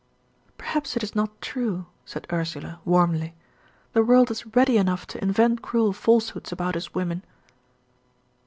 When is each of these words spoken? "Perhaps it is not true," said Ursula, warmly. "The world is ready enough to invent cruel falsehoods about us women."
"Perhaps 0.57 0.97
it 0.97 1.03
is 1.03 1.13
not 1.13 1.39
true," 1.41 1.85
said 2.05 2.25
Ursula, 2.33 2.79
warmly. 2.85 3.35
"The 3.93 4.01
world 4.03 4.31
is 4.31 4.47
ready 4.55 4.77
enough 4.79 5.05
to 5.05 5.21
invent 5.23 5.61
cruel 5.61 5.93
falsehoods 5.93 6.51
about 6.51 6.75
us 6.75 6.95
women." 6.95 7.23